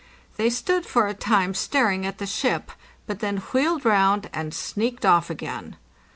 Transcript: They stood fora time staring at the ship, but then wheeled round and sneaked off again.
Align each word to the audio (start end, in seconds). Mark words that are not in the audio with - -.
They 0.37 0.49
stood 0.49 0.87
fora 0.87 1.13
time 1.13 1.53
staring 1.53 2.07
at 2.07 2.17
the 2.17 2.25
ship, 2.25 2.71
but 3.05 3.19
then 3.19 3.37
wheeled 3.37 3.85
round 3.85 4.31
and 4.33 4.51
sneaked 4.51 5.05
off 5.05 5.29
again. 5.29 5.75